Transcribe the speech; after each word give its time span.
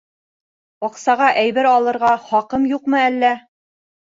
Аҡсаға 0.87 1.27
әйбер 1.41 1.69
алырға 1.73 2.15
хаҡым 2.31 2.67
юҡмы 2.73 3.01
әллә? 3.11 3.35